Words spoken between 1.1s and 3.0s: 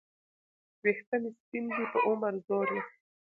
مي سپین دي په عمر زوړ یم